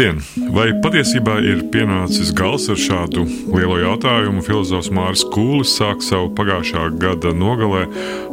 [0.00, 0.22] Labdien!
[0.56, 4.40] Vai patiesībā ir pienācis gals ar šādu lielo jautājumu?
[4.40, 7.82] Filozofs Mārcis Kūlis sāk savu pagājušā gada nogalē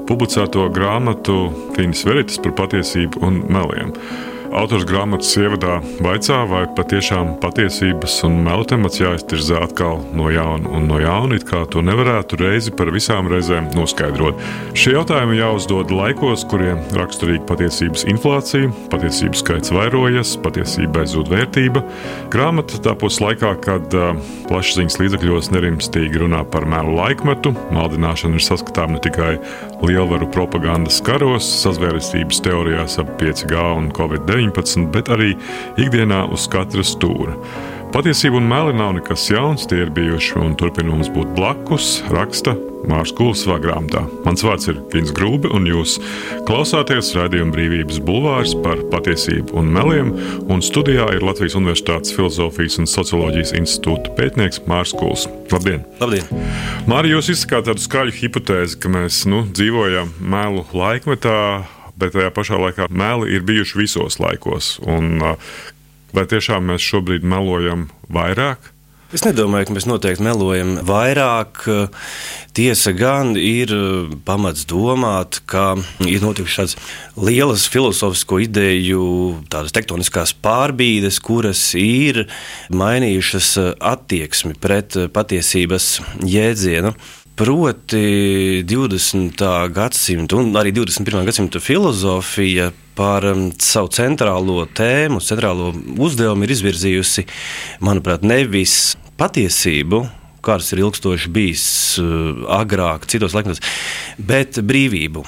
[0.07, 1.35] publicēto grāmatu
[1.75, 3.91] Finis Veritas par patiesību un meliem.
[4.57, 10.87] Autors grāmatas ievadā vaicā, vai patiešām patiesības un melu temats jāiztirzā atkal no jauna un
[10.89, 14.39] no jauna, it kā to nevarētu reizi par visām reizēm noskaidrot.
[14.73, 21.85] Šie jautājumi jāuzdod laikos, kuriem raksturīga patiesības inflācija, patiesības skaits vairojas, patiesībai zūd vērtība.
[22.33, 24.17] Grāmata tapos laikā, kad uh,
[24.49, 29.35] plašsaziņas līdzekļos nerimstīgi runā par melu laikmetu, maldināšana ir saskatāma ne tikai
[29.85, 34.47] lielvaru propagandas karos, sazvērestības teorijās ap 5G un Covid-19.
[34.47, 35.33] 19, bet arī
[35.79, 37.35] ikdienā uz katra stūra.
[37.87, 42.57] Patiesība un meli nav nekas jauns, tie ir bijuši un turpina mums būt blakus, raksta
[42.87, 44.01] Mārcis Kulis savā grāmatā.
[44.25, 45.95] Mans vārds ir Gins Grūbi, un jūs
[46.47, 50.11] klausāties raidījuma brīvības bulvārs par patiesību un meliem.
[50.51, 55.25] Un studijā ir Latvijas Universitātes Filozofijas un Socioloģijas institūta pētnieks Mārcis Kulis.
[55.53, 55.87] Labdien!
[56.03, 56.45] Labdien.
[56.91, 61.39] Mārija, jūs izsakāt tādu skaļu hipotēzi, ka mēs nu, dzīvojam melu laikmetā,
[61.97, 64.75] bet tajā pašā laikā meli ir bijuši visos laikos.
[64.85, 65.23] Un,
[66.17, 68.73] vai tiešām mēs šobrīd melojam vairāk?
[69.15, 71.61] Es nedomāju, ka mēs noteikti melojam vairāk.
[72.57, 73.71] Tiesa gan ir
[74.27, 76.75] pamats domāt, ka ir notikušas
[77.15, 79.05] lielas filozofisko ideju,
[79.47, 82.25] tādas tektoniskās pārbīdes, kuras ir
[82.67, 85.93] mainījušas attieksmi pret patiesības
[86.27, 86.91] jēdzienu.
[87.37, 89.69] Proti, 20.
[89.69, 91.21] gadsimta un arī 21.
[91.27, 95.67] gadsimta filozofija par um, savu centrālo tēmu, centrālo
[96.01, 97.27] uzdevumu ir izvirzījusi,
[97.85, 99.99] manuprāt, nevis patiesību,
[100.41, 101.67] kāds ir ilgstoši bijis
[102.01, 103.61] uh, agrāk, citos laikos,
[104.17, 105.21] bet brīvību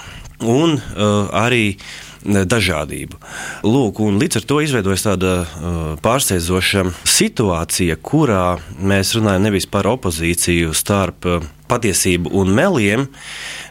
[0.49, 1.77] un uh, arī
[2.25, 3.21] dažādību.
[3.69, 10.73] Lūk, līdz ar to izveidojas tāda uh, pārsteidzoša situācija, kurā mēs runājam nevis par opozīciju
[10.73, 13.05] starp uh, patiesību un meliem,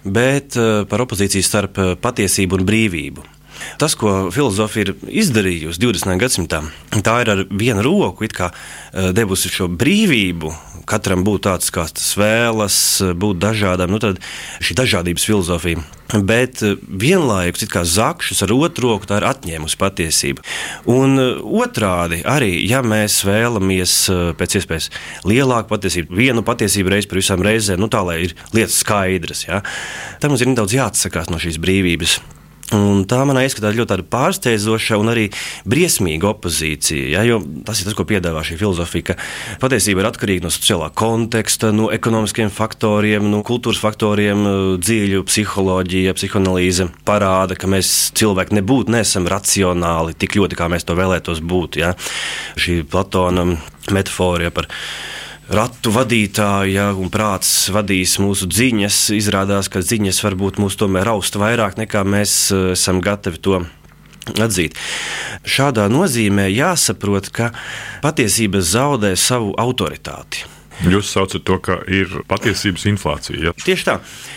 [0.04, 3.37] bet uh, par opozīciju starp patiesību un brīvību.
[3.80, 6.16] Tas, ko filozofija ir izdarījusi 20.
[6.20, 6.62] gadsimtā,
[7.04, 8.26] tā ir ar vienu roku
[9.14, 10.54] devusi šo brīvību
[10.88, 12.78] katram būt tāds, kāds tas vēlas,
[13.18, 13.92] būt dažādam.
[13.92, 14.20] Nu, tad
[14.64, 15.82] šī dažādības filozofija.
[16.24, 20.44] Bet eh, vienlaikus it kā zakšus ar otru roku tā ir atņēmusi patiesību.
[20.94, 24.88] Un eh, otrādi arī, ja mēs vēlamies eh, pēc iespējas
[25.28, 29.60] lielāku patiesību, vienu patiesību reizi par visām reizēm, nu tā lai ir lietas skaidras, ja,
[30.22, 32.20] tad mums ir nedaudz jāatsakās no šīs brīvības.
[32.76, 35.24] Un tā manā izskatā ļoti pārsteidzoša un arī
[35.68, 37.22] briesmīga opozīcija.
[37.24, 39.16] Ja, tas ir tas, ko piedāvā šī filozofija, ka
[39.62, 44.44] patiesība ir atkarīga no sociālā konteksta, no ekonomiskiem faktoriem, no kultūras faktoriem,
[44.84, 50.98] dziļu psiholoģija, psihoanalīze parāda, ka mēs cilvēki nebūtu nesam racionāli tik ļoti, kā mēs to
[50.98, 51.80] vēlētos būt.
[51.80, 51.94] Ja.
[52.60, 53.48] Šī Platona
[53.94, 54.68] metafora par
[55.48, 59.00] ratu vadītāja un prāts vadīs mūsu ziņas.
[59.16, 63.62] Izrādās, ka ziņas varbūt mūs tomēr raust vairāk nekā mēs eh, esam gatavi to
[64.36, 64.76] atzīt.
[65.48, 67.52] Šādā nozīmē jāsaprot, ka
[68.04, 70.44] patiesība zaudē savu autoritāti.
[70.86, 73.48] Jūs saucat to, ka ir patiesības inflācija.
[73.48, 73.54] Ja?
[73.58, 73.96] Tieši tā.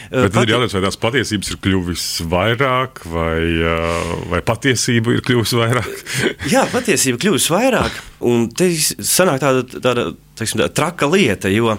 [0.09, 0.47] Bet Pati...
[0.47, 3.43] ir jautājums, vai tās patiesības ir kļuvis vairāk, vai,
[4.31, 5.91] vai patiesība ir kļuvusi vairāk?
[6.53, 8.01] Jā, patiesība kļuvis vairāk.
[8.31, 10.07] Un te sanāk tāda, tāda
[10.41, 11.77] teiksim, tā, traka lieta, jo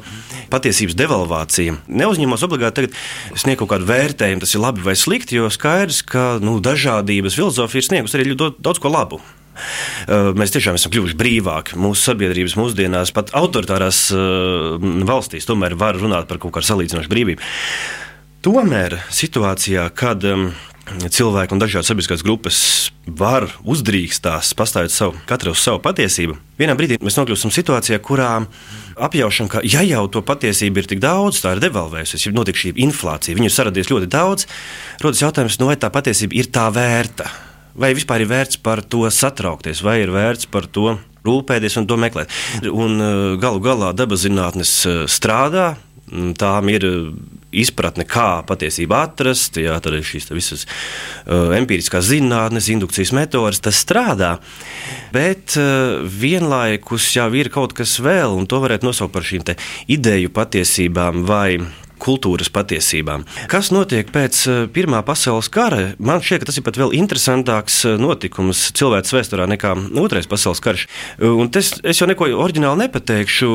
[0.52, 2.88] patiesības devalvācija neuzņemas obligāti
[3.34, 7.82] sniegt kaut kādu vērtējumu, tas ir labi vai slikti, jo skaidrs, ka nu, dažādības filozofija
[7.82, 9.22] ir sniegusi arī ļoti daudz ko labu.
[10.38, 11.78] Mēs tiešām esam kļuvuši brīvāki.
[11.80, 14.06] Mūsu sabiedrības mūsdienās, pat autoritārās
[15.08, 17.52] valstīs, tomēr var runāt par kaut kādu salīdzinošu brīvību.
[18.42, 20.24] Tomēr situācijā, kad
[20.82, 22.58] cilvēki un dažādas sabiedriskās grupas
[23.06, 28.32] var uzdrīkstās, pastāvēt savu, katru uz savu patiesību, vienā brīdī mēs nokļūstam situācijā, kurā
[28.98, 32.74] apjaušam, ka ja jau to patiesību ir tik daudz, tā ir devalvējusies, ir notiek šī
[32.82, 34.50] inflācija, viņu ir saradies ļoti daudz,
[35.02, 37.30] rodas jautājums, nu vai tā patiesība ir tā vērta
[37.78, 40.96] vai vispār ir vērts par to satraukties, vai ir vērts par to
[41.26, 42.32] rūpēties un to meklēt.
[42.68, 45.74] Un uh, galu galā dabas zinātnes uh, strādā.
[46.12, 47.12] Tām ir uh,
[47.56, 53.80] izpratne, kā patiesību atrast, jā, tad ir šīs visas uh, empiriskās zinātnes, indukcijas metodes, tas
[53.84, 54.34] strādā.
[55.14, 59.46] Bet uh, vienlaikus jau ir kaut kas vēl, un to varētu nosaukt par šīm
[59.92, 61.60] ideju patiesībām vai
[62.02, 63.26] kultūras patiesībām.
[63.50, 65.92] Kas notiek pēc eh, Pirmā pasaules kara?
[66.02, 70.62] Man šķiet, ka tas ir pat vēl interesantāks eh, notikums cilvēks vēsturē nekā Otrais pasaules
[70.64, 70.86] karš.
[71.18, 73.52] Eh, un tes, es jau neko oriģināli nepateikšu.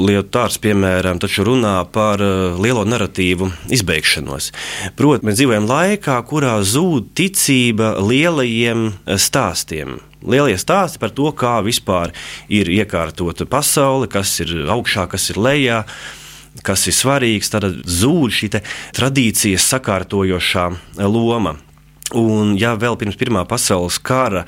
[0.00, 2.22] Lietuārs, piemēram, taču runā par
[2.60, 4.50] lielo narratīvu izbeigšanos.
[4.98, 12.12] Protams, mēs dzīvojam laikā, kurā zūd ticība lielajiem stāstiem Lielie stāsti par to, kā vispār
[12.52, 15.84] ir iekārtota pasaule, kas ir augšā, kas ir lejā
[16.66, 18.52] kas ir svarīgs, tad zūd šī
[18.96, 20.68] tradīcijas sakārtojošā
[21.06, 21.56] loma.
[22.16, 24.44] Un, ja vēl pirms Pirmā pasaules kara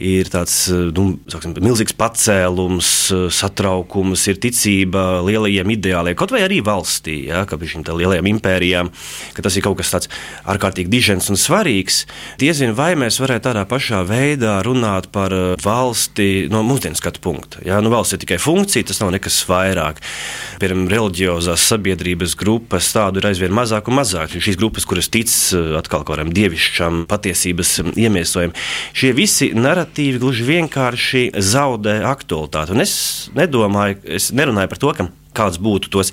[0.00, 2.88] ir tāds nu, saksim, milzīgs pacēlums,
[3.34, 8.90] satraukums, ir ticība lielajiem ideāliem, kaut vai arī valstī, ja, ka šīm lielajām impērijām,
[9.36, 10.10] ka tas ir kaut kas tāds
[10.50, 12.04] ārkārtīgi dižens un svarīgs,
[12.40, 17.62] diezin vai mēs varētu tādā pašā veidā runāt par uh, valsti no mūsdienu skatu punkta.
[17.66, 17.80] Ja.
[17.84, 20.00] Nu, valsts ir tikai funkcija, tas nav nekas vairāk.
[20.62, 24.34] Piemēram, reliģiozās sabiedrības grupas tādu ir aizvien mazāk un mazāk.
[24.34, 25.30] Šīs grupas, kuras tic
[25.78, 28.54] atkal kaut kādam dievišķam patiesības iemiesojumi.
[28.96, 32.74] Šie visi narratīvi gluži vienkārši zaudē aktualitāti.
[32.74, 32.94] Un es
[33.36, 36.12] nedomāju, es nerunāju par to, ka kāds būtu tos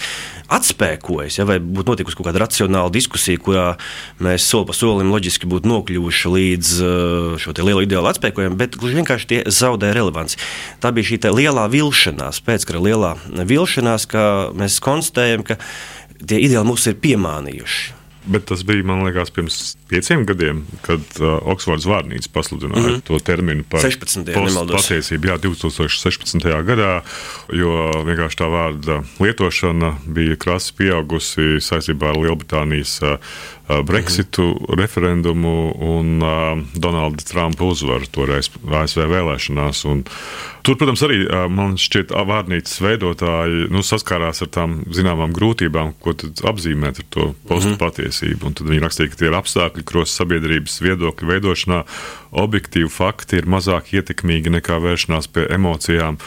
[0.52, 3.68] atspēkojis, ja, vai būtu notikusi kaut kāda racionāla diskusija, kurā
[4.24, 9.00] mēs soli pa solim loģiski būtu nokļuvuši līdz uh, šo lielo ideālu atspēkojumu, bet gluži
[9.00, 10.42] vienkārši tie zaudē relevanci.
[10.84, 14.26] Tā bija šī lielā vilšanās, pēckara lielā vilšanās, ka
[14.58, 15.62] mēs konstatējam, ka
[16.18, 18.01] tie ideāli mūs ir piemānījuši.
[18.26, 19.56] Bet tas bija, man liekas, pirms
[19.90, 23.06] pieciem gadiem, kad uh, Oksfords vārnīca pasludināja mm -hmm.
[23.08, 24.30] to terminu par 16.
[24.72, 25.28] patiesību.
[25.28, 26.46] Jā, 2016.
[26.68, 27.02] gadā,
[27.54, 27.72] jo
[28.06, 33.18] vienkārši tā vārda lietošana bija krasi pieaugusi saistībā ar Lielbritānijas uh,
[33.88, 34.80] Brexitu mm -hmm.
[34.82, 39.86] referendumu un uh, Donalda Trumpa uzvaru toreiz ASV vēlēšanās.
[39.92, 40.04] Un,
[40.62, 46.14] Tur, protams, arī man šķiet, vārnīcas veidotāji nu, saskārās ar tām zināmām grūtībām, ko
[46.52, 48.46] apzīmēt ar to postu patiesību.
[48.46, 51.82] Un tad viņi rakstīja, ka tie ir apstākļi, kuros sabiedrības viedokļu veidošanā
[52.32, 56.18] objektīvi fakti ir mazāk ietekmīgi nekā vēršanās pie emocijām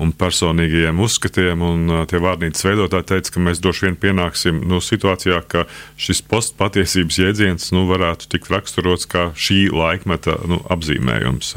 [0.00, 1.64] un personīgajiem uzskatiem.
[1.64, 5.66] Un tie vārnīcas veidotāji teica, ka mēs droši vien pienāksim nu, situācijā, ka
[6.00, 11.56] šis postu patiesības jēdziens nu, varētu tikt raksturots kā šī laikmeta nu, apzīmējums.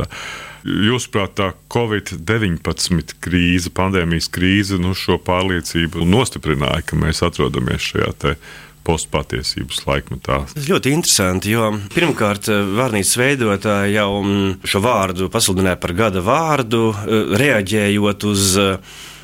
[0.67, 8.09] Jūsuprāt, tā Covid-19 krīze, pandēmijas krīze, nu, šo pārliecību nostiprināja, ka mēs atrodamies šajā
[8.87, 10.39] postpatiesības laikmetā.
[10.53, 14.09] Tas ļoti interesanti, jo pirmkārt, vārnīcas veidotāji jau
[14.67, 16.89] šo vārdu pasludināja par gada vārdu,
[17.37, 18.57] reaģējot uz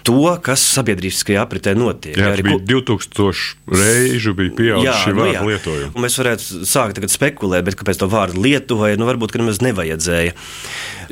[0.04, 2.18] to, kas sabiedriskajā apritē notiek.
[2.20, 6.04] Jā, arī bija 2000 reižu bija pieauguši šī nu, vārda lietojuma.
[6.04, 10.36] Mēs varētu sākt spekulēt, bet kāpēc to vārdu lietoja, nu varbūt nemaz nevajadzēja.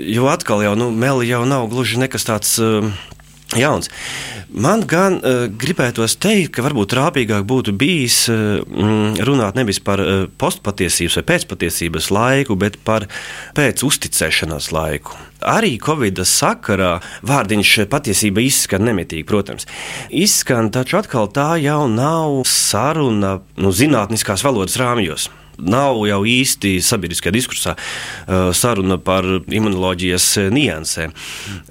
[0.02, 2.58] Jo atkal jau, nu, meli jau nav gluži nekas tāds.
[2.62, 2.92] Uh,
[3.58, 3.90] jauns.
[4.52, 8.60] Man gan uh, gribētos teikt, ka varbūt rāpīgāk būtu bijis uh,
[9.24, 13.08] runāt nevis par uh, postpatiesības vai pēcpatiesības laiku, bet par
[13.58, 15.16] pēcuzticēšanās laiku.
[15.42, 19.66] Arī Covid sakarā vārdiņš patiesība izskan nemitīgi, protams.
[20.14, 27.36] Izskan, taču atkal tā jau nav saruna nu, zinātniskās valodas rāmjos nav jau īsti sabiedriskajā
[27.36, 31.16] diskursā uh, saruna par imunoloģijas niansēm,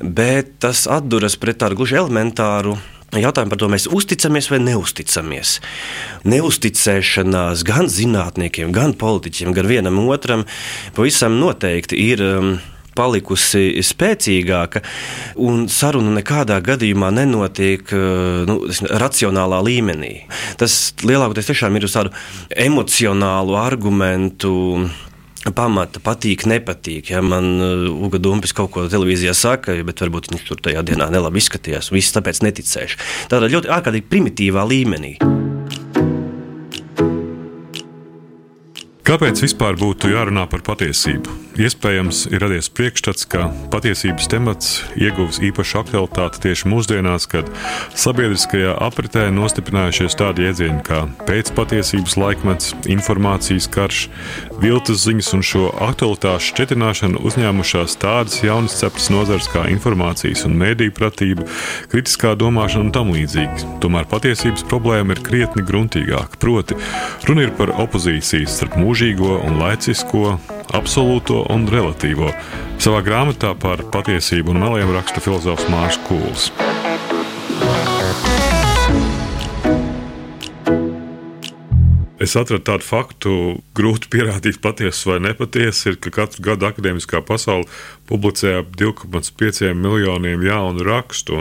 [0.01, 2.79] bet tas atduras pret tādu gluži elementāru.
[3.11, 5.57] Jautājumu par to mēs uzticamies vai neusticamies.
[6.31, 10.47] Neusticēšanās gan zinātniekiem, gan politiķiem, gan vienam otram
[10.95, 12.23] pavisam noteikti ir.
[12.97, 14.83] Palikusi spēcīgāka,
[15.41, 18.59] un saruna nekādā gadījumā nenotiek eh, nu,
[19.03, 20.15] racionālā līmenī.
[20.61, 22.15] Tas lielākoties tiešām ir uz tādu
[22.51, 24.57] emocionālu argumentu
[25.57, 27.13] pamata, patīk, nepatīk.
[27.15, 31.09] Ja man uh, Uga Dumpis kaut ko televīzijā saka, bet varbūt viņš tur tajā dienā
[31.13, 31.93] nelabi izskatījās.
[31.95, 33.01] Viss tāpēc neticēšu.
[33.33, 35.17] Tādā ļoti ārkārtīgi primitīvā līmenī.
[39.11, 41.33] Kāpēc vispār būtu jārunā par patiesību?
[41.59, 47.49] Iespējams, ir radies priekšstats, ka patiesības temats ieguvis īpašu aktualitāti tieši mūsdienās, kad
[47.99, 54.05] sabiedriskajā apritē nostiprinājušies tādi jēdzieni kā pēcpatiesības laikmets, informācijas karš,
[54.63, 60.97] viltus ziņas un šo aktualitāšu šķetināšanu uzņēmušās tādas jaunas cepures nozares kā informācijas un mēdīņu
[60.97, 61.49] pratība,
[61.91, 63.75] kritiskā domāšana un tam līdzīgi.
[63.83, 66.39] Tomēr patiesības problēma ir krietni gruntīgāka.
[66.41, 66.79] Proti,
[67.27, 70.35] runa ir par opozīcijas starp mūžīgo un laicisko
[70.77, 72.35] absolūto un relatīvo.
[72.77, 76.51] Savā grāmatā par patiesību un meliem raksta filozofs Mārcis Kūls.
[82.21, 83.31] Es atradu tādu faktu,
[83.73, 87.65] grūti pierādīt, patiesa vai nepatiesa, ir, ka katru gadu akadēmiskā pasaule
[88.11, 91.41] publicē ap 2,5 miljoniem jaunu rakstu.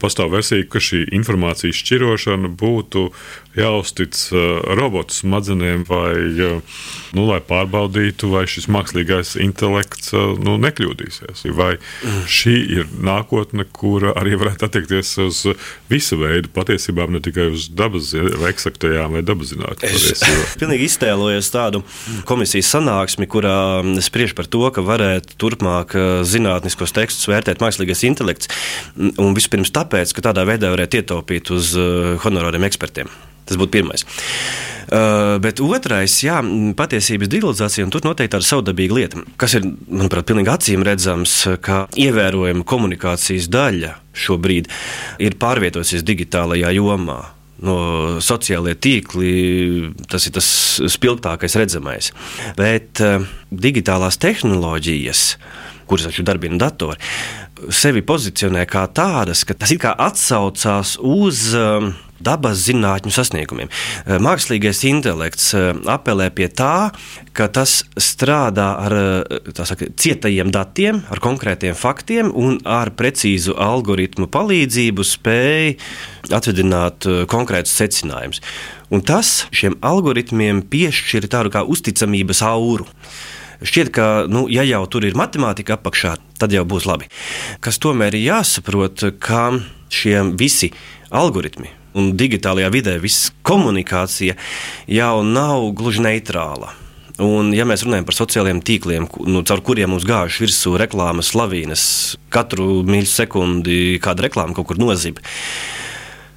[0.00, 3.10] Pastāv versija, ka šī informācijas šķirošana būtu
[3.58, 6.78] jāuztic uh, robotu smadzenēm, vai, uh,
[7.14, 11.44] nu, lai pārbaudītu, vai šis mākslīgais intelekts uh, nu, nekļūdīsies.
[11.54, 11.76] Vai
[12.30, 15.42] šī ir nākotne, kura arī varētu attiekties uz
[15.90, 19.94] visu veidu patiesībām, ne tikai uz dabas vai eksaktajām vai dabas zinātnēm.
[19.94, 20.24] Es
[20.60, 21.84] pilnīgi iztēlojos tādu
[22.28, 23.56] komisijas sanāksmi, kurā
[24.04, 25.94] spriež par to, ka varētu turpmāk
[26.26, 28.50] zinātniskos tekstus vērtēt mākslīgais intelekts.
[28.98, 31.74] Un vispirms tāpēc, ka tādā veidā varētu ietaupīt uz
[32.24, 33.12] honorāriem ekspertiem.
[33.44, 34.06] Tas būtu pirmais.
[34.84, 36.38] Uh, bet otrais, jā,
[36.76, 41.86] patiesības digitalizācija, un tur noteikti ir savdabīga lieta, kas ir, manuprāt, pilnīgi acīm redzams, ka
[42.00, 44.68] ievērojama komunikācijas daļa šobrīd
[45.24, 47.22] ir pārvietojusies digitālajā jomā.
[47.64, 47.76] No
[48.20, 50.46] sociālajiem tīkliem tas ir tas
[50.92, 52.10] spilgtākais redzamais.
[52.58, 55.26] Bet uh, digitālās tehnoloģijas,
[55.88, 57.00] kuras taču darbina datori,
[57.72, 61.88] sevi pozicionē kā tādas, ka tas it kā atsaucās uz uh,
[62.24, 63.70] dabas zinātņu sasniegumiem.
[63.70, 66.90] Eh, mākslīgais intelekts eh, apelē pie tā,
[67.36, 74.28] ka tas strādā ar eh, saka, cietajiem datiem, ar konkrētiem faktiem un ar precīzu algoritmu
[74.32, 75.76] palīdzību spēj
[76.34, 78.40] atvedināt konkrētus secinājumus.
[78.94, 82.86] Un tas šiem algoritmiem piešķir tādu kā uzticamības auru.
[83.64, 87.08] Šķiet, ka, nu, ja jau tur ir matemātika apakšā, tad jau būs labi.
[87.64, 89.46] Kas tomēr ir jāsaprot, ka
[89.94, 90.72] šie visi
[91.14, 94.36] algoritmi, un digitālajā vidē viss komunikācija
[94.90, 96.74] jau nav gluži neitrāla.
[97.22, 101.84] Un, ja mēs runājam par sociālajiem tīkliem, nu, caur kuriem mums gājuši virsū reklāmas lavīnas,
[102.34, 105.22] katru mīļu sekundi kāda reklāma kaut kur nozīmē.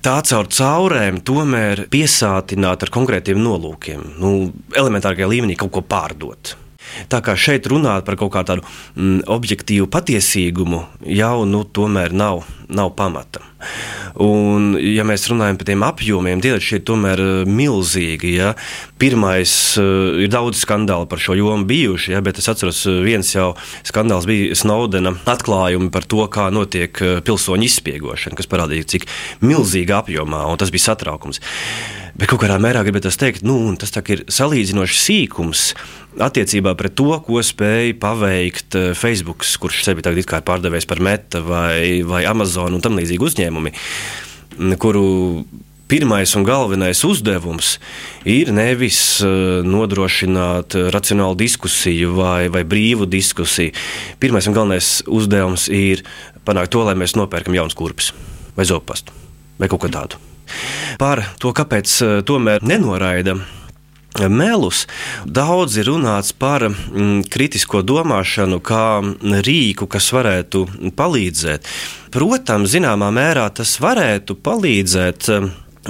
[0.06, 4.32] Tā caur caurēm tomēr piesātināt ar konkrētiem nolūkiem, nu,
[4.78, 6.54] elementārākajā līmenī kaut ko pārdot.
[7.12, 10.84] Tā kā šeit runāt par kaut kādu mm, objektīvu patiesīgumu,
[11.18, 13.44] jau nu, tomēr nav, nav pamata.
[14.22, 18.34] Un, ja mēs runājam par tiem apjomiem, tie ir tomēr eh, milzīgi.
[18.38, 18.54] Ja.
[18.98, 23.30] Pirmais uh, ir daudz skandālu par šo jomu bijuši, ja, bet es atceros, eh, viens
[23.30, 23.52] jau
[23.86, 29.08] skandāls bija Snowdena atklājumi par to, kā notiek pilsoņu izspiegošana, kas parādīja, cik
[29.46, 31.42] milzīgā apjomā, un tas bija satraukums.
[32.18, 35.68] Bet kaut kādā mērā gribētu teikt, nu, tas ir salīdzinoši sīkums
[36.24, 41.44] attiecībā pret to, ko spēja paveikt eh, Facebook, kurš sevi tagad ir pārdevējis par Meta
[41.46, 43.74] vai, vai Amazon un tam līdzīgi uzņēmumi,
[44.82, 45.08] kuru
[45.88, 47.78] pirmais un galvenais uzdevums
[48.28, 53.72] ir nevis uh, nodrošināt racionālu diskusiju vai, vai brīvu diskusiju.
[54.20, 56.04] Pirmais un galvenais uzdevums ir
[56.48, 58.12] panākt to, lai mēs nopērkam jaunas kurpes
[58.58, 59.16] vai zopastu
[59.58, 60.20] vai kaut ko tādu.
[61.00, 63.38] Par to, kāpēc eh, tomēr nenoraida
[64.32, 64.86] melus.
[65.26, 69.00] Daudz ir runāts par mm, kritisko domāšanu, kā
[69.46, 70.66] rīku, kas varētu
[70.98, 71.70] palīdzēt.
[72.14, 75.32] Protams, zināmā mērā tas varētu palīdzēt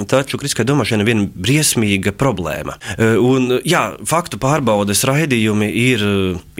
[0.06, 2.76] Taču kritiskai domāšanai ir viena briesmīga problēma.
[2.94, 6.12] E, un, jā, faktu pārbaudes raidījumi ir e,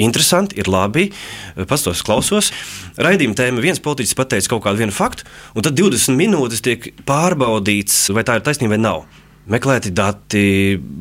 [0.02, 1.08] interesanti, ir labi.
[1.10, 2.50] E, pastos klausos.
[2.98, 8.26] Raidījuma tēma viens politiķis pateica kaut kādu faktu, un tad 20 minūtes tiek pārbaudīts, vai
[8.26, 9.06] tā ir taisnība vai nav.
[9.48, 10.44] Meklēti dati,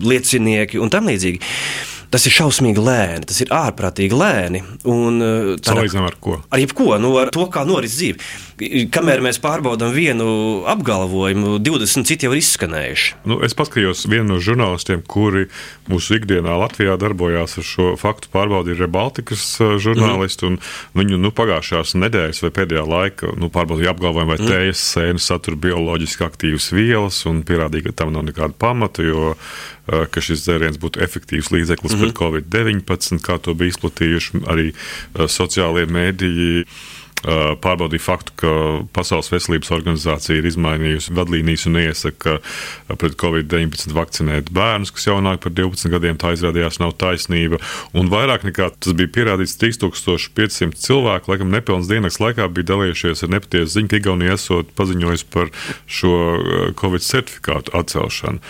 [0.04, 1.42] liecinieki un tam līdzīgi.
[2.08, 4.62] Tas ir šausmīgi lēni, tas ir ārprātīgi lēni.
[4.84, 6.38] Salīdzinām ar ko?
[6.48, 8.24] Ar jebko, nu, ar to, kā noris dzīve.
[8.58, 10.28] Kamēr mēs pārbaudām vienu
[10.66, 13.20] apgalvojumu, 20 citi jau ir izskanējuši.
[13.30, 15.46] Nu, es paskatījos vienu no žurnālistiem, kuri
[15.92, 20.50] mūsu ikdienā Latvijā darbojās ar šo faktu pārbaudi, ir Rebaltikas uh, žurnālisti.
[20.50, 20.74] Mm.
[20.98, 24.50] Viņu nu, pagājušās nedēļas vai pēdējā laika nu, pārbaudīja apgalvojumu, vai mm.
[24.50, 30.06] tējas sēnes satur bioloģiski aktīvas vielas un pierādīja, ka tam nav nekāda pamata, jo uh,
[30.10, 32.10] ka šis dzēriens būtu efektīvs līdzeklis mm -hmm.
[32.10, 36.66] pret Covid-19, kā to bija izplatījuši arī uh, sociālie mēdīji
[37.26, 38.52] pārbaudīja faktu, ka
[38.94, 42.38] Pasaules veselības organizācija ir izmainījusi vadlīnijas un iesaka
[42.94, 46.20] pret covid-19 vakcinēt bērnus, kas jaunāki par 12 gadiem.
[46.22, 47.60] Tā izrādījās nav taisnība.
[47.98, 53.34] Un vairāk nekā tas bija pierādīts 3500 cilvēku, laikam nepilnas dienas laikā bija dalījušies ar
[53.34, 55.52] nepatiesu ziņu, ka Igaunija esot paziņojusi par
[55.90, 56.14] šo
[56.78, 58.44] covid certifikātu atcelšanu.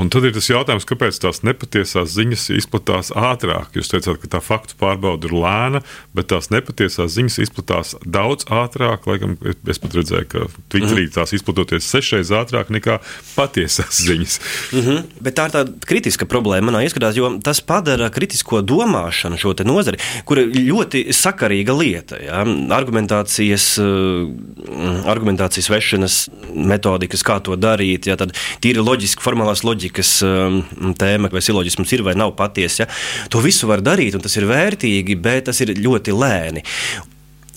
[0.00, 3.76] Un tad ir tas jautājums, kāpēc tās nepatiesās ziņas izplatās ātrāk.
[3.76, 5.84] Jūs teicāt, ka tā faktu pārbauda ir lēna,
[6.16, 9.06] bet tās nepatiesās ziņas izplatās daudz ātrāk.
[9.10, 9.34] Laikam,
[9.68, 11.12] es pat redzēju, ka Twitterī mm.
[11.16, 12.98] tās izplatoties sešreiz ātrāk nekā
[13.34, 14.38] patiesās ziņas.
[14.72, 15.02] Mm -hmm.
[15.20, 19.98] Bet tā ir tāda kritiska problēma manā ieskatā, jo tas padara kritisko domāšanu šo nozari,
[20.24, 22.16] kur ir ļoti sakarīga lieta.
[22.22, 22.44] Ja?
[22.76, 28.16] Argumentācijas, eh, argumentācijas vešanas metodikas, kā to darīt, ja?
[28.16, 30.62] tad tīri loģiski, formālās loģikas eh,
[30.94, 32.86] tēma, vai siloģisms ir vai nav patiesa.
[32.86, 32.88] Ja?
[33.30, 36.62] To visu var darīt, un tas ir vērtīgi, bet tas ir ļoti lēni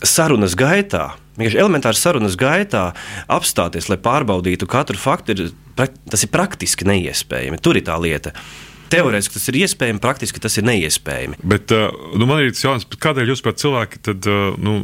[0.06, 2.90] sarunas gaitā, vienkārši elementāri sarunas gaitā
[3.32, 7.62] apstāties, lai pārbaudītu katru faktu, ir, tas ir praktiski neiespējami.
[7.64, 8.34] Tur ir tā lieta.
[8.90, 11.38] Teorētiski tas ir iespējams, praktiski tas ir neiespējami.
[11.46, 14.80] Bet uh, nu, man ir jautājums, kādēļ jūs pat cilvēki tad, uh, nu,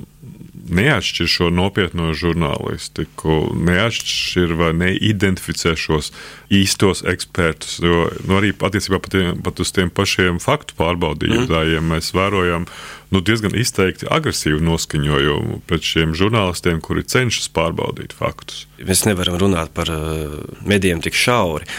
[0.66, 6.12] neatšķir šo nopietno žurnālistiku, neatšķir vai neidentificē šos
[6.54, 7.80] īstos ekspertus.
[7.84, 11.90] Jo nu, arī attiecībā pat, pat uz tiem pašiem faktu pārbaudījumiem mm.
[11.96, 12.68] mēs vērojam
[13.14, 18.66] nu, diezgan izteikti agresīvu noskaņojumu pret šiem žurnālistiem, kuri cenšas pārbaudīt faktus.
[18.82, 21.70] Mēs nevaram runāt par uh, medijiem tik šauri.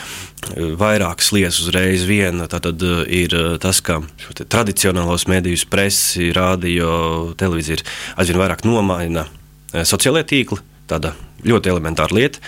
[0.78, 2.04] Vairākas lietas uzreiz.
[2.06, 2.68] Viena tad
[3.08, 4.02] ir tas, ka
[4.37, 7.80] tradicionālos medijus, presi, radio, televīzija
[8.20, 9.25] aizvien vairāk nomaina
[9.73, 10.61] sociālajie tīkli.
[10.87, 12.44] Tāda ļoti elementāra lieta.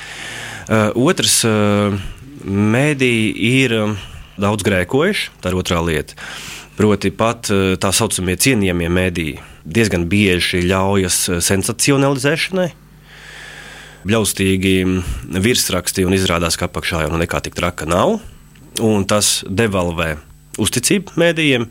[0.68, 1.40] Otrs,
[2.44, 3.74] mediji ir
[4.38, 6.16] daudz grēkojuši, tā ir otrā lieta.
[6.78, 12.68] Proti, pat eh, tā saucamie cienījamie mediji diezgan bieži ļaujas eh, sensacionalizēšanai.
[14.08, 14.74] Bļaustīgi
[15.42, 18.20] virsraksti un izrādās, ka apakšā jau nu nekā tik traka nav.
[18.78, 20.14] Un tas devalvē
[20.60, 21.66] uzticību mēdījiem,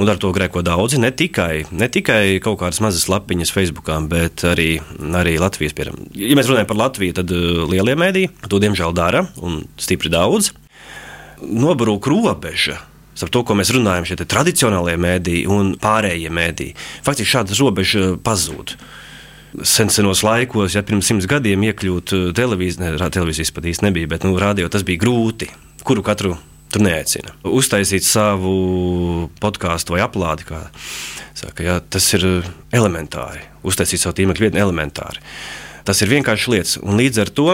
[0.00, 1.00] un ar to grēko daudzi.
[1.02, 4.76] Ne tikai, ne tikai kaut kādas mazas lapiņas Facebook, bet arī,
[5.16, 5.76] arī Latvijas.
[5.76, 6.10] Piemēram.
[6.16, 10.52] Ja mēs runājam par Latviju, tad eh, lielie mēdīji to diemžēl dara un stipri daudz.
[11.42, 12.78] Nobrūk robeža
[13.16, 16.76] starp to, ko mēs runājam, šie tradicionālie mēdīji un pārējie mēdīji.
[17.06, 18.76] Faktiski šāda robeža pazūd.
[19.64, 24.26] Senos laikos, ja pirms simts gadiem iekļūt uh, televīzijā, ne, televīzijas pat īsti nebija, bet
[24.28, 25.48] nu, radio tas bija grūti.
[25.86, 26.34] Kuru katru
[26.72, 27.34] tur neaicina?
[27.46, 30.64] Uztaisīt savu podkāstu vai aplādi, kā
[31.36, 32.26] saka, jā, tas ir
[32.74, 33.44] elementāri.
[33.66, 35.22] Uztaisīt savu tīmekļa vietni elementāri.
[35.86, 37.50] Tas ir vienkārši lietas, un līdz ar to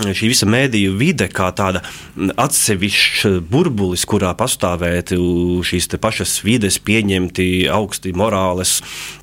[0.00, 1.82] šī visa mēdīju vide kā tāda
[2.16, 5.20] atsevišķa burbulis, kurā pastāvētu
[5.66, 8.78] šīs pašas vides pieņemti augsti morāles,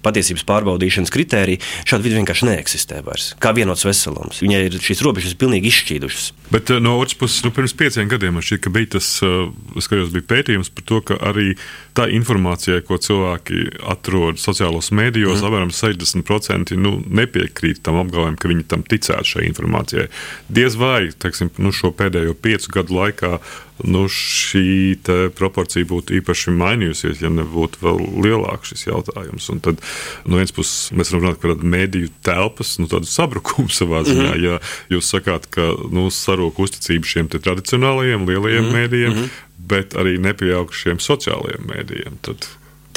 [0.06, 3.32] patiesības pārbaudīšanas kritēriji, šāda vide vienkārši neeksistē vairs.
[3.44, 4.42] Kā vienots veselums.
[4.44, 6.32] Viņai ir šīs robežas pilnīgi izšķīdušas.
[6.52, 9.50] Bet eh, no otras puses, nu, pirms pieciem gadiem man šķiet, ka bija tas, eh,
[9.84, 11.54] skatījos, bija pētījums par to, ka arī
[11.98, 13.64] tā informācija, ko cilvēki
[13.94, 15.48] atrod sociālos mēdījos, mm.
[15.48, 20.08] apmēram 60% nu, nepiekrīt tam apgalvojumam, ka viņi tam ticētu šai informācijai.
[20.48, 23.38] Diez vai teiksim, nu, šo pēdējo piecu gadu laikā
[23.86, 24.98] nu, šī
[25.38, 29.50] proporcija būtu īpaši mainījusies, ja nebūtu vēl lielāks šis jautājums.
[29.54, 29.82] Un tad
[30.26, 34.28] no vienas puses mēs varam runāt par mediju telpas nu, sabrukumu savā ziņā.
[34.28, 34.46] Mm -hmm.
[34.46, 34.60] Ja
[34.98, 38.78] jūs sakāt, ka nu, sarūk uzticība šiem tradicionālajiem lielajiem mm -hmm.
[38.78, 39.30] mēdījiem, mm -hmm.
[39.58, 42.18] bet arī nepieaugušiem sociālajiem mēdījiem.
[42.22, 42.48] Tad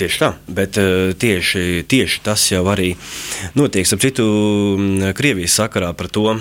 [0.00, 2.94] Tieši tā, bet uh, tieši, tieši tas jau arī
[3.54, 3.92] notiek.
[3.92, 4.24] Ap citu,
[5.14, 6.40] Krievijas sakarā par to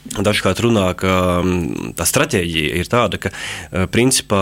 [0.00, 4.40] Dažkārt runā, ka mm, tā stratēģija ir tāda, ka eh, principā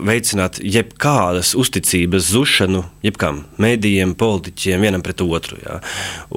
[0.00, 5.60] veicināt jebkādas uzticības zušanu jebkam mēdījiem, politiķiem, vienam pret otru.
[5.60, 5.76] Jā.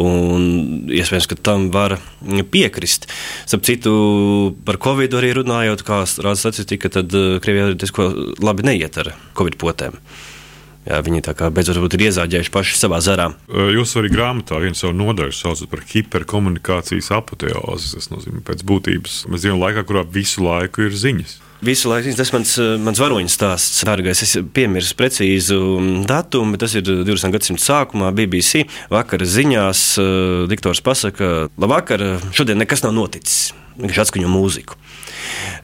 [0.04, 1.96] Un iespējams, ka tam var
[2.52, 3.08] piekrist.
[3.48, 3.94] Starp citu,
[4.68, 8.12] par Covid arī runājot, kā rāda statistika, tad eh, Krievijā diezko
[8.44, 9.96] labi neiet ar Covid potēm.
[10.88, 13.28] Jā, viņi tā kā beidzot ir iezāģējuši paši savā zarā.
[13.52, 17.97] Jūs arī grāmatā vienu savu nodaļu saucat par hiperkomunikācijas apoteozi.
[17.97, 21.36] Tas nozīmē, pēc būtības mēs dzīvojam laikā, kurā visu laiku ir ziņas.
[21.67, 23.84] Visu laiku tas ir mans, mans varoņu stāsts.
[23.88, 25.60] Dārgais, es piemirsu precīzu
[26.08, 27.34] datumu, bet tas ir 20.
[27.36, 28.63] gadsimta sākumā BBC.
[28.93, 29.86] Vakara ziņās
[30.47, 33.50] diktors pasaka, labvakar, šodien nekas nav noticis.
[33.78, 34.78] Viņš atskaņo mūziku.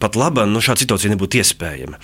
[0.02, 2.00] Pat labi, nu, šāda situācija nebūtu iespējama.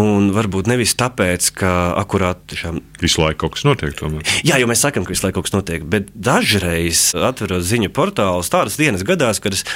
[0.00, 2.80] Un varbūt nevis tāpēc, ka akurāti tiešām.
[3.02, 3.94] Visu laiku kaut kas notiek.
[3.98, 4.26] Tomēr.
[4.46, 8.50] Jā, jau mēs sakām, ka visu laiku kaut kas notiek, bet dažreiz atverot ziņu portālus,
[8.52, 9.66] tādas dienas gadās, kad es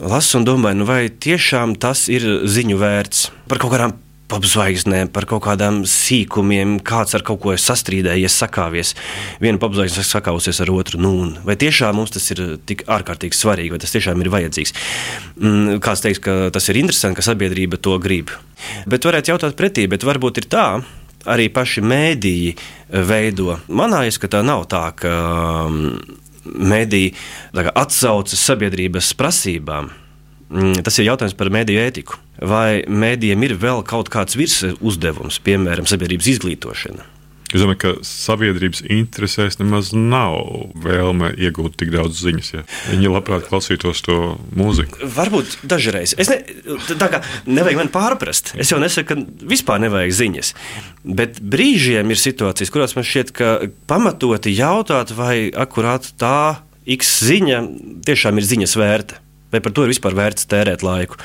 [0.00, 3.96] lasu un domāju, nu vai tiešām tas ir ziņu vērts par kaut kādām
[4.30, 8.92] popzvaigznēm, par kaut kādām sīkumiem, kāds ar kaut ko ir sastrīdējies, sakāvies.
[9.42, 11.00] Viena popzvaigzne sakāvusies ar otru.
[11.02, 11.12] Nu,
[11.46, 14.74] vai tiešām mums tas ir tik ārkārtīgi svarīgi, vai tas tiešām ir vajadzīgs?
[15.38, 18.34] Mm, kāds teiks, ka tas ir interesanti, ka sabiedrība to grib.
[18.90, 20.68] Bet varētu jautāt pretī, bet varbūt ir tā.
[21.26, 22.52] Arī paši mēdīji
[23.06, 23.56] veido.
[23.66, 25.12] Manā ieskatā nav tā, ka
[25.66, 26.18] mm,
[26.70, 27.14] mēdīji
[27.74, 29.90] atsaucas sabiedrības prasībām
[30.46, 32.20] Mm, tas ir jautājums par mediju ētiku.
[32.40, 37.12] Vai mēdījiem ir vēl kaut kāds virs uzdevums, piemēram, sabiedrības izglītošana?
[37.54, 40.34] Es domāju, ka sabiedrības interesēs nemaz nav
[40.82, 42.48] vēlme iegūt tik daudz ziņas.
[42.56, 42.62] Ja.
[42.90, 45.06] Viņi labprāt klausītos to mūziku.
[45.14, 46.16] Varbūt dažreiz.
[46.18, 46.40] Es ne,
[46.98, 48.50] tā kā nevajag man pārprast.
[48.58, 50.52] Es jau nesaku, ka vispār nevajag ziņas.
[51.06, 53.52] Bet brīžiem ir situācijas, kurās man šķiet, ka
[53.86, 56.64] pamatoti jautāt, vai akurāt tā
[56.96, 57.62] X ziņa
[58.06, 59.22] tiešām ir ziņas vērta
[59.56, 61.18] vai par to ir vispār vērts tērēt laiku.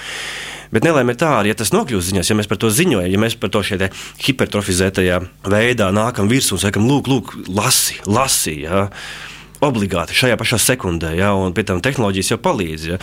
[0.71, 3.35] Bet nelēma ir tā, ja tas nokļūst ziņās, ja mēs par to ziņojam, ja mēs
[3.39, 3.91] par to šajā
[4.23, 5.19] hipertrofizētajā
[5.51, 8.61] veidā nākam virsū un sakam, lūk, lūk lasi, lasi.
[8.63, 8.87] Ja.
[9.61, 12.85] Obligāti šajā pašā sekundē, ja, un pie tam tehnoloģijas jau palīdz.
[12.87, 12.97] Ja.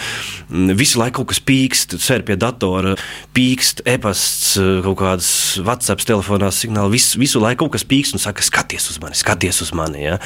[0.74, 2.96] Visu laiku kaut kas pīkst, sēdi pie datora,
[3.36, 5.30] pīkst, e-pasts, kaut kādas
[5.62, 6.96] WhatsApp, telefonā signāli.
[6.96, 10.02] Visu, visu laiku kaut kas pīkst un saka, skaties uz mani, skaties uz mani.
[10.08, 10.18] Ja.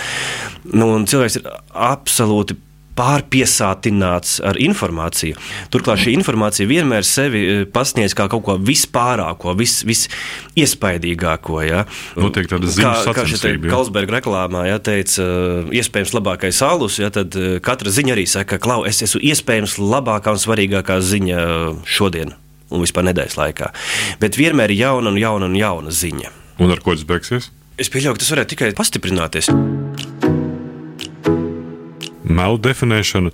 [0.73, 2.57] Nu, cilvēks ir absolūti
[3.03, 5.39] pārpiesātināts ar informāciju.
[5.75, 11.59] Turklāt šī informācija vienmēr sevi pasniedz kā kaut ko vispārāko, vis, visiespaidīgāko.
[11.67, 11.85] Ja?
[12.21, 13.67] Notiek tāda ziņas sacensība.
[13.67, 15.27] Kā Kalsberga reklāmā ja, teica,
[15.75, 20.43] iespējams labākais alus, ja, tad katra ziņa arī saka, klau, es esmu iespējams labākā un
[20.43, 21.43] svarīgākā ziņa
[21.89, 22.37] šodien
[22.73, 23.73] un vispār nedēļas laikā.
[24.23, 26.33] Bet vienmēr ir jauna un jauna un jauna ziņa.
[26.63, 27.51] Un ar ko tas beigsies?
[27.81, 29.49] Es pieļauju, ka tas varētu tikai pastiprināties.
[32.33, 33.33] Melu definēšana,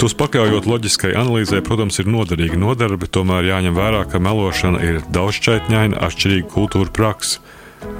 [0.00, 5.00] tos pakļaujot loģiskai analīzē, protams, ir noderīga nodara, bet tomēr jāņem vērā, ka melošana ir
[5.12, 7.44] daudzšķaitņaina, atšķirīga kultūra praksa.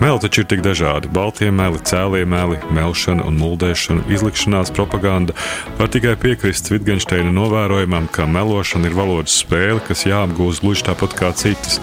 [0.01, 1.11] Meli taču ir tik dažādi.
[1.15, 5.35] Baltie meli, cēlie meli, melšana un muldēšana, izlikšanās, propaganda.
[5.79, 11.31] Var tikai piekrist Vitgensteina novērojumam, ka melošana ir valodas spēle, kas jāapgūst gluži tāpat kā
[11.39, 11.79] citas.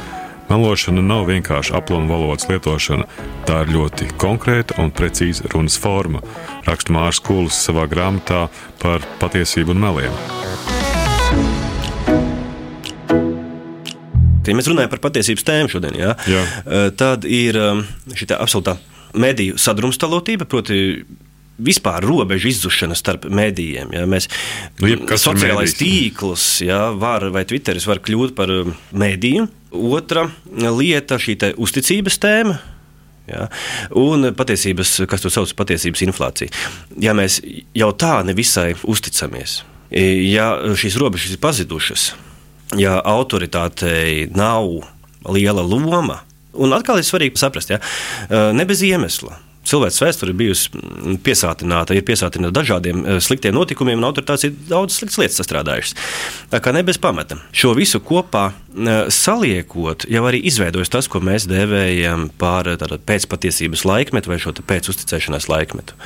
[0.50, 3.08] Melošana nav vienkārši aplama valodas lietošana,
[3.48, 6.22] tā ir ļoti konkrēta un precīza runas forma,
[6.66, 8.48] raksta Mārcis Kulis savā grāmatā
[8.82, 10.18] par patiesību un meliem.
[14.46, 16.42] Ja mēs runājam par patiesības tēmu šodien, jā, jā.
[16.66, 17.82] Eh, tad ir um,
[18.14, 18.76] šī absolūtā
[19.18, 20.78] mediju sadrumstalotība, proti,
[21.56, 23.94] vispār robežu izzušana starp mēdījiem.
[23.96, 24.28] Ja mēs,
[24.84, 29.48] nu, sociālais tīkls, ja, var, vai Twitteris var kļūt par um, mēdīju.
[29.76, 32.60] Otra lieta- šī uzticības tēma.
[33.30, 33.48] Ja?
[33.98, 36.52] Un patiesības, kas to sauc par patiesības inflāciju.
[37.02, 37.40] Ja mēs
[37.76, 42.12] jau tā nevisai uzticamies, ja šīs robežas ir pazudušas,
[42.82, 44.70] ja autoritātei nav
[45.26, 46.22] liela loma,
[46.54, 47.82] un atkal ir svarīgi saprast, ja,
[48.30, 49.40] ne bez iemesla.
[49.66, 55.00] Cilvēks vēsture ir bijusi mm, piesātināta, ir piesātināta dažādiem sliktiem notikumiem, un autoritātes ir daudz
[55.00, 55.96] sliktas lietas sastrādājušas.
[56.52, 57.40] Tā kā ne bez pamata.
[57.56, 58.52] Šo visu kopā
[59.14, 62.68] saliekot, jau arī izveidojas tas, ko mēs dēvējam par
[63.08, 65.98] pēcpatiesības laikmetu vai šo pēcuzticēšanās laikmetu.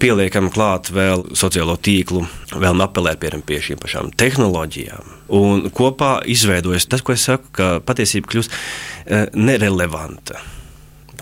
[0.00, 5.14] Pieliekam klāt vēl sociālo tīklu, vēl apelēt pie šīm pašām tehnoloģijām.
[5.36, 8.60] Un kopā izveidojas tas, ko es saku, ka patiesība kļūst
[9.34, 10.38] nerelevanta.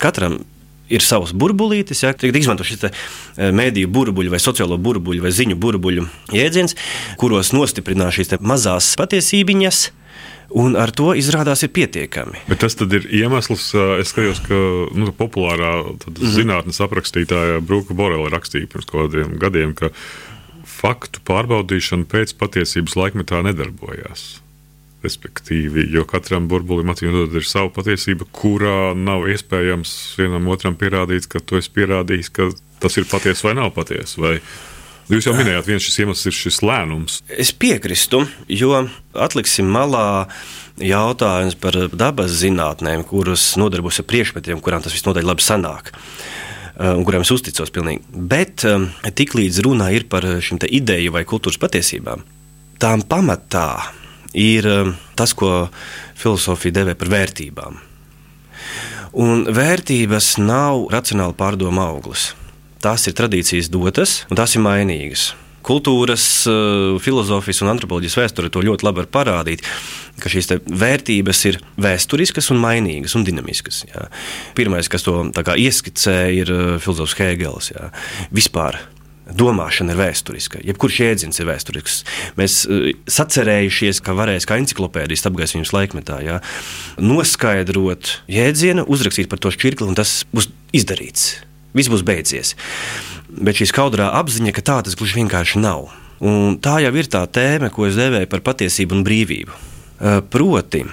[0.00, 0.42] Katram
[0.94, 3.02] ir savs burbulītis, ja tiek izmanto šis eh,
[3.54, 6.76] mēdīju burbuļu vai sociālo burbuļu vai ziņu burbuļu jēdziens,
[7.20, 9.84] kuros nostiprinās šīs mazās patiesībiņas.
[10.54, 12.44] Un ar to izrādās ir pietiekami.
[12.46, 14.60] Bet tas ir iemesls, eh, es skatījos, ka
[14.94, 16.30] nu, populārā mm -hmm.
[16.36, 19.90] zinātnes aprakstītāja Brūka Borela rakstīja pirms kādiem gadiem, ka
[20.64, 24.43] faktu pārbaudīšana pēc patiesības laikmetā nedarbojās.
[25.04, 31.42] Respektīvi, jo katram burbulim atzīmēt, ir sava patiesība, kurā nav iespējams vienam otram pierādīt, ka
[31.44, 32.48] tu esi pierādījis, ka
[32.80, 34.22] tas ir patiesa vai nav patiesa.
[34.24, 34.38] Vai
[35.12, 37.18] Jūs jau minējāt, viens šis iemesls ir šis lēnums.
[37.28, 38.70] Es piekrītu, jo
[39.12, 40.30] atliksim malā
[40.80, 45.92] jautājums par dabas zinātnēm, kuras nodarbojas ar priekšmetiem, kurām tas visnotaļ labi sanāk.
[45.92, 48.00] Uh, un kuriem es uzticos pilnīgi.
[48.32, 52.24] Bet um, tiklīdz runa ir par šīm ideju vai kultūras patiesībām,
[52.82, 53.68] tām pamatā
[54.34, 55.68] ir um, tas, ko
[56.18, 57.78] filozofija devē par vērtībām.
[59.14, 62.32] Un vērtības nav racionāli pārdomu auglis.
[62.82, 65.32] Tās ir tradīcijas dotas, un tās ir mainīgas.
[65.64, 69.62] Kultūras, uh, filozofijas un antropoloģijas vēsture to ļoti labi var parādīt,
[70.20, 73.84] ka šīs vērtības ir vēsturiskas, un mainīgas un dinamiskas.
[73.88, 74.10] Jā.
[74.58, 77.72] Pirmais, kas to ieskicē, ir uh, filozofs Hēgels.
[78.34, 78.82] Vispār
[79.24, 82.02] Domāšana ir vēsturiska, jebkurš jēdziens ir vēsturisks.
[82.36, 86.36] Mēs uh, sacerējušies, ka varēs kā enciklopēdijas apgaismības laikmetā jā,
[87.00, 91.38] noskaidrot jēdzienu, uzrakstīt par to šķirkli, un tas būs izdarīts.
[91.74, 92.52] Viss būs beidzies.
[93.32, 95.88] Bet šī skaudrā apziņa, ka tā tas gluži vienkārši nav.
[96.24, 99.56] Un tā jau ir tā tēma, ko es devēju par patiesību un brīvību.
[99.56, 100.84] Uh, proti,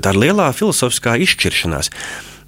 [0.00, 1.92] tā ir lielā filozofiskā izšķiršanās,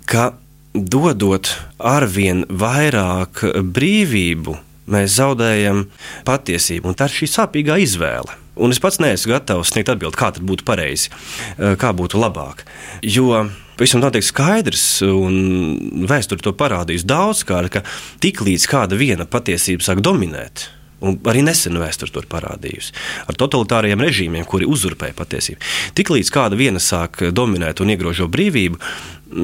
[0.09, 0.33] ka
[0.72, 3.44] dodot arvien vairāk
[3.77, 4.57] brīvību
[4.90, 5.87] mēs zaudējam
[6.29, 6.90] patiesību.
[6.90, 8.38] Un tā ir šī sāpīgā izvēle.
[8.62, 11.09] Un es pats neesmu gatavs sniegt atbildi, kā tas būtu pareizi,
[11.57, 12.66] eh, kā būtu labāk.
[13.03, 13.49] Jo
[13.81, 17.81] Visam notiek skaidrs, un vēsture to parādījusi daudzkārt, ka
[18.23, 20.68] tiklīdz kāda viena patiesība sāk dominēt,
[21.03, 22.95] un arī nesen vēsture to ir parādījusi,
[23.29, 25.61] ar totalitāriem režīmiem, kuri uzurpē patiesību.
[25.99, 28.81] Tiklīdz kāda viena sāk dominēt un iegrožo brīvību,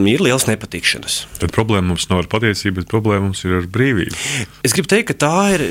[0.09, 1.23] ir liels nepatikšanas.
[1.41, 4.15] Tad problēma mums nav ar patiesību, bet problēma mums ir ar brīvību.
[4.67, 5.67] Es gribu teikt, ka tā ir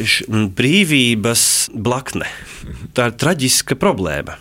[0.57, 1.45] brīvības
[1.75, 2.29] blakne.
[2.97, 4.39] Tā ir traģiska problēma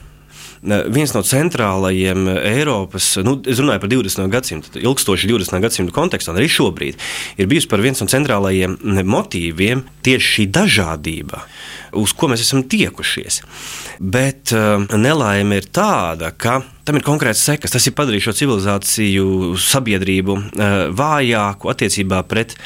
[0.62, 4.28] viens no centrālajiem Eiropas, nu, es runāju par 20.
[4.32, 5.60] gadsimtu, ilgstoši 20.
[5.64, 7.00] gadsimtu kontekstā, arī šobrīd,
[7.40, 11.42] ir bijusi par viens no centrālajiem motīviem tieši šī dažādība,
[11.96, 13.42] uz ko mēs esam tiekušies.
[14.00, 17.72] Bet uh, nelaime ir tāda, ka tam ir konkrēts sekas.
[17.74, 19.28] Tas ir padarījis šo civilizāciju,
[19.60, 22.58] sabiedrību uh, vājāku attiecībā pret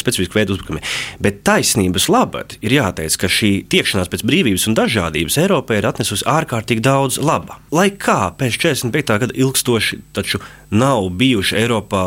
[0.00, 0.84] specifiski veidu uzbrukumiem.
[1.22, 6.26] Bet taisnības labad ir jāteic, ka šī tiekšanās pēc brīvības un dažādības Eiropai ir atnesusi
[6.30, 7.60] ārkārtīgi daudz laba.
[7.74, 9.18] Lai kā pēc 45.
[9.24, 12.04] gada ilgstoši taču nav bijuši Eiropā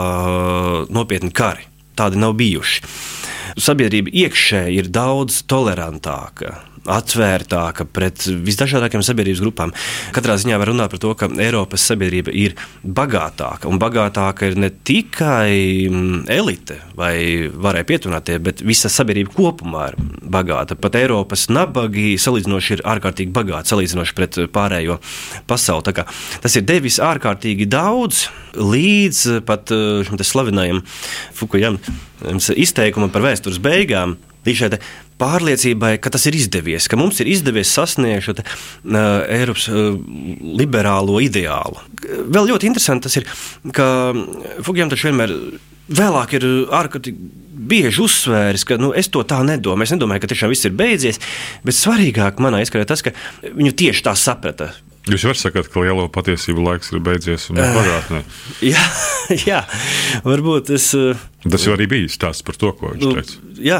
[0.93, 1.67] nopietni kari.
[1.99, 2.86] Tādi nav bijuši.
[3.60, 9.73] Sabiedrība iekšēji ir daudz tolerantāka atvērtāka pret visdažādākajām sabiedrības grupām.
[10.15, 13.69] Katrā ziņā var runāt par to, ka Eiropas sabiedrība ir bagātāka.
[13.69, 19.99] Un bagātāka ir ne tikai mm, elite vai varēja pieturēties, bet visa sabiedrība kopumā ir
[20.30, 20.78] bagāta.
[20.80, 24.99] Pat Eiropas nabagi salīdzinoši ir ārkārtīgi bagāti salīdzinoši pret pārējo
[25.49, 25.95] pasauli.
[26.43, 28.28] Tas ir devis ārkārtīgi daudz
[28.60, 30.82] līdz pat eh, šim slavenajam
[31.38, 31.80] Fukujam
[32.56, 34.17] izteikumam par vēstures beigām.
[34.45, 34.80] Līdz šai
[35.19, 39.97] pārliecībai, ka tas ir izdevies, ka mums ir izdevies sasniegt šo te, uh, Eiropas uh,
[40.60, 41.84] liberālo ideālu.
[42.29, 43.27] Vēl ļoti interesanti tas ir,
[43.75, 43.89] ka
[44.65, 45.36] Fugijam taču vienmēr.
[45.89, 46.43] Vēlāk ir
[46.77, 49.89] ārkārtīgi bieži uzsvēris, ka nu, es to tā nedomāju.
[49.89, 51.19] Es nedomāju, ka tiešām viss ir beidzies,
[51.65, 54.71] bet svarīgāk manā izskatā tas, ka viņu tieši tā saprata.
[55.08, 58.20] Jūs varat sakāt, ka lielo patiesību laiks ir beidzies un ir pagātnē.
[58.74, 58.84] Jā,
[59.46, 59.60] jā,
[60.26, 60.90] varbūt es.
[61.46, 63.38] Tas jau arī bija stāsts par to, ko viņš nu, teica.
[63.64, 63.80] Jā,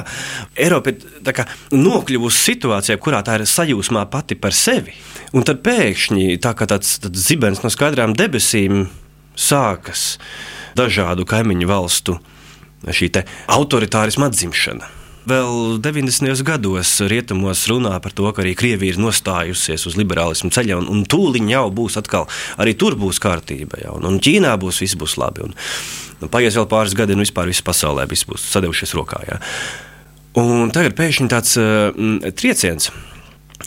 [0.58, 1.42] Eiropa ir
[1.76, 4.96] nokļuvusi situācijā, kurā tā ir sajūsmā pati par sevi.
[5.36, 8.88] Un tad pēkšņi tā kā tāds, tāds zibens no skaidrām debesīm
[9.40, 10.14] sākas
[10.80, 12.20] dažādu kaimiņu valstu
[12.88, 13.12] šī
[13.52, 14.99] autoritārisma atzimšana.
[15.28, 16.32] Vēl 90.
[16.48, 21.04] gados rietumos runā par to, ka arī Krievija ir nostājusies uz liberālismu ceļa, un, un
[21.04, 22.30] tūlīt jau būs atkal,
[22.62, 25.44] arī tur būs kārtība, jau, un, un Ķīnā būs viss būs labi.
[25.50, 25.58] Un,
[26.24, 29.20] un paies vēl pāris gadi, un vispār visā pasaulē viss būs sadevušies rokā.
[29.28, 29.40] Jā.
[30.40, 31.92] Un tagad pēkšņi tāds uh,
[32.40, 32.88] trieciens.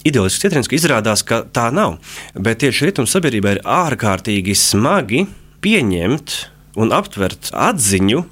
[0.08, 1.98] Ideoloģisks trieciens, ka izrādās, ka tā nav.
[2.32, 5.26] Bet tieši rietumu sabiedrībai ir ārkārtīgi smagi
[5.62, 6.38] pieņemt
[6.80, 8.24] un aptvert atziņu,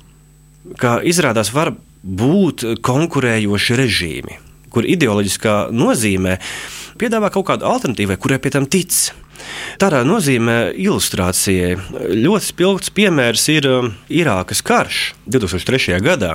[0.80, 4.38] ka izrādās var būt konkurējoši režīmi,
[4.72, 6.38] kur ideoloģiskā nozīmē
[7.00, 9.12] piedāvā kaut kādu alternatīvu, kurai pie tam tic.
[9.80, 11.76] Tādā nozīmē ilustrācijai
[12.20, 15.98] ļoti spilgts piemērs ir um, Irākas karš 2003.
[16.04, 16.34] gadā,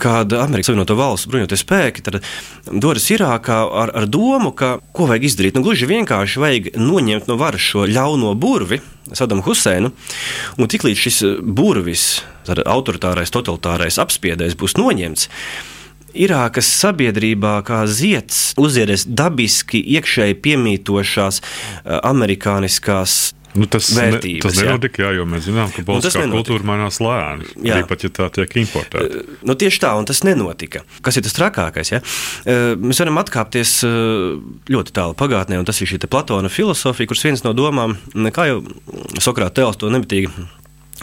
[0.00, 2.04] kad Amerikas Savienoto Valstu bruņotie spēki
[2.70, 5.58] dodas Irākā ar, ar domu, ka ko vajag izdarīt.
[5.58, 8.80] Nu, gluži vienkārši vajag noņemt no varas šo ļauno burvi,
[9.12, 9.90] Sadamu Huseinu,
[10.56, 15.28] un tiklīdz šis burvis, autoritārais, totalitārais apspiedējs būs noņemts,
[16.12, 24.06] Irākas sabiedrībā kā zieds uzieties dabiski iekšēji piemītošās eh, amerikāniskās Nu, tas ne,
[24.40, 27.50] tas nenotika, jā, jo mēs zinām, ka politiskā nu, kultūra mainās lēni.
[27.68, 29.18] Arī pat, ja tā tiek importēta.
[29.20, 30.80] Eh, nu, tieši tā, un tas nenotika.
[31.04, 31.90] Kas ir tas trakākais?
[31.92, 32.00] Ja?
[32.48, 33.74] Eh, mēs varam atkāpties
[34.72, 37.98] ļoti tālu pagātnē, un tas ir šī Platona filozofija, kuras viens no domām,
[38.32, 38.64] kā jau
[39.20, 40.32] Sokrāta tēls to nemitīgi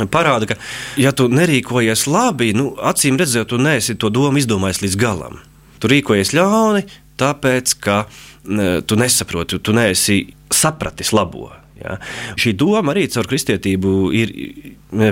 [0.07, 0.59] parāda, ka,
[1.01, 5.39] ja tu nerīkojies labi, nu, acīm redzot, tu neesi to domu izdomājis līdz galam.
[5.79, 6.85] Tu rīkojies ļauni,
[7.19, 8.03] tāpēc, ka
[8.47, 10.21] ne, tu nesaproti, tu neesi
[10.53, 11.49] sapratis labo.
[11.79, 11.95] Ja.
[12.39, 14.31] Šī doma arī caur kristietību ir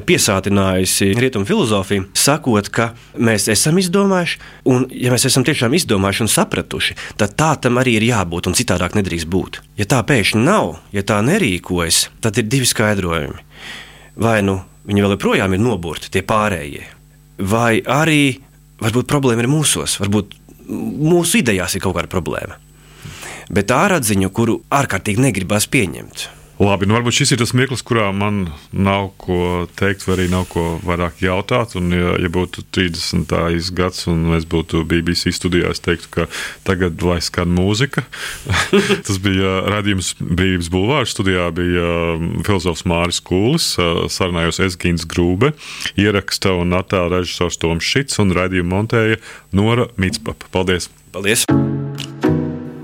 [0.08, 6.32] piesātinājusi rietumu filozofiju, sakot, ka mēs esam izdomājuši, un, ja mēs esam tiešām izdomājuši un
[6.34, 9.62] sapratuši, tad tā tam arī ir jābūt, un citādāk nedrīkst būt.
[9.80, 13.46] Ja tā pēkšņi nav, ja tā nerīkojas, tad ir divi skaidrojumi.
[14.18, 16.86] Vai nu viņi vēl joprojām ir noburti, tie pārējie.
[17.38, 18.38] Vai arī
[18.82, 22.58] varbūt problēma ir mūsos, varbūt mūsu idejās ir kaut kāda problēma.
[23.48, 26.28] Bet tā ir atziņa, kuru ārkārtīgi negribas pieņemt.
[26.58, 30.48] Labi, nu varbūt šis ir tas mirklis, kurā man nav ko teikt, vai arī nav
[30.50, 31.76] ko vairāk jautāt.
[31.78, 33.30] Un, ja, ja būtu 30.
[33.78, 36.26] gads, un es būtu BBC studijā, es teiktu, ka
[36.66, 38.02] tagad lai skan mūzika.
[39.06, 41.14] tas bija radījums Brīvības Bulvārs.
[41.14, 45.54] Studijā bija um, filozofs Māris Kūlis, uh, sarunājos Esgīns Grūbe,
[45.94, 49.22] ieraksta un attēla režisors Toms Šits un radījumu montēja
[49.54, 50.50] Nora Mitspapa.
[50.50, 50.90] Paldies!
[51.14, 51.46] Paldies!